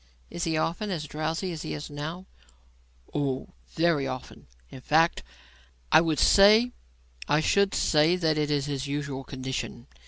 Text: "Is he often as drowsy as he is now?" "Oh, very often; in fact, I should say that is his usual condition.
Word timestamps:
"Is 0.31 0.45
he 0.45 0.57
often 0.57 0.89
as 0.89 1.03
drowsy 1.05 1.51
as 1.51 1.61
he 1.61 1.75
is 1.75 1.91
now?" 1.91 2.25
"Oh, 3.13 3.49
very 3.73 4.07
often; 4.07 4.47
in 4.71 4.81
fact, 4.81 5.21
I 5.91 6.01
should 7.39 7.75
say 7.75 8.15
that 8.15 8.35
is 8.39 8.65
his 8.65 8.87
usual 8.87 9.23
condition. 9.23 9.85